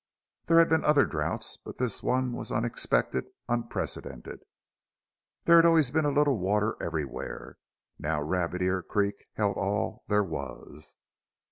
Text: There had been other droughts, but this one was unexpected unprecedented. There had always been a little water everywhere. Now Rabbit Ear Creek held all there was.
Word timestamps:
There 0.47 0.57
had 0.57 0.67
been 0.67 0.83
other 0.83 1.05
droughts, 1.05 1.57
but 1.57 1.77
this 1.77 2.01
one 2.01 2.33
was 2.33 2.51
unexpected 2.51 3.25
unprecedented. 3.47 4.39
There 5.43 5.57
had 5.57 5.65
always 5.67 5.91
been 5.91 6.05
a 6.05 6.11
little 6.11 6.39
water 6.39 6.75
everywhere. 6.81 7.59
Now 7.99 8.19
Rabbit 8.19 8.63
Ear 8.63 8.81
Creek 8.81 9.27
held 9.35 9.57
all 9.57 10.03
there 10.07 10.23
was. 10.23 10.95